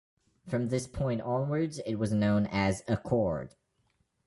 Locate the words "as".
2.47-2.81